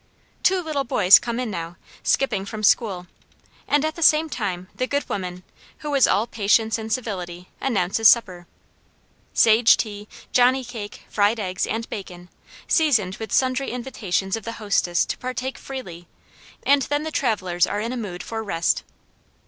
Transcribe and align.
Two 0.41 0.61
little 0.63 0.83
boys 0.83 1.19
come 1.19 1.39
in 1.39 1.51
now, 1.51 1.77
skipping 2.01 2.43
from 2.43 2.63
school, 2.63 3.05
and 3.67 3.85
at 3.85 3.93
the 3.93 4.01
same 4.01 4.29
time 4.31 4.67
the 4.73 4.87
good 4.87 5.07
woman, 5.07 5.43
who 5.85 5.93
is 5.93 6.07
all 6.07 6.25
patience 6.25 6.79
and 6.79 6.91
civility, 6.91 7.49
announces 7.61 8.07
supper. 8.09 8.47
Sage 9.35 9.77
tea, 9.77 10.07
johnny 10.31 10.65
cake, 10.65 11.03
fried 11.07 11.39
eggs, 11.39 11.67
and 11.67 11.87
bacon, 11.87 12.29
seasoned 12.67 13.17
with 13.17 13.31
sundry 13.31 13.69
invitations 13.69 14.35
of 14.35 14.43
the 14.43 14.53
hostess 14.53 15.05
to 15.05 15.19
partake 15.19 15.59
freely, 15.59 16.07
and 16.65 16.81
then 16.89 17.03
the 17.03 17.11
travelers 17.11 17.67
are 17.67 17.79
in 17.79 17.93
a 17.93 17.97
mood 17.97 18.23
for 18.23 18.41
rest. 18.43 18.81